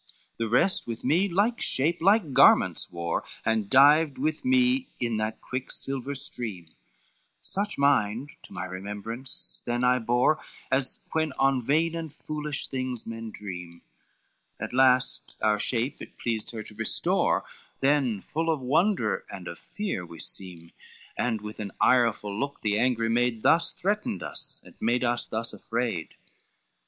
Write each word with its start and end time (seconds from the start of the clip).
LXVII 0.01 0.35
"The 0.39 0.47
rest 0.49 0.87
with 0.87 1.03
me 1.05 1.29
like 1.29 1.61
shape, 1.61 2.01
like 2.01 2.33
garments 2.33 2.89
wore, 2.91 3.23
And 3.45 3.69
dived 3.69 4.17
with 4.17 4.43
me 4.43 4.89
in 4.99 5.17
that 5.17 5.41
quicksilver 5.41 6.15
stream, 6.15 6.69
Such 7.43 7.77
mind, 7.77 8.31
to 8.41 8.51
my 8.51 8.65
remembrance, 8.65 9.61
then 9.63 9.83
I 9.83 9.99
bore, 9.99 10.39
As 10.71 11.01
when 11.11 11.33
on 11.33 11.61
vain 11.61 11.93
and 11.93 12.11
foolish 12.11 12.67
things 12.67 13.05
men 13.05 13.29
dream; 13.29 13.83
At 14.59 14.73
last 14.73 15.37
our 15.39 15.59
shade 15.59 15.97
it 15.99 16.17
pleased 16.17 16.49
her 16.49 16.63
to 16.63 16.73
restore, 16.73 17.43
Then 17.79 18.21
full 18.21 18.49
of 18.49 18.59
wonder 18.59 19.23
and 19.29 19.47
of 19.47 19.59
fear 19.59 20.03
we 20.03 20.17
seem, 20.19 20.71
And 21.15 21.41
with 21.41 21.59
an 21.59 21.73
ireful 21.79 22.35
look 22.35 22.61
the 22.61 22.79
angry 22.79 23.07
maid 23.09 23.43
Thus 23.43 23.71
threatened 23.71 24.23
us, 24.23 24.63
and 24.65 24.73
made 24.81 25.03
us 25.03 25.27
thus 25.27 25.53
afraid. 25.53 26.15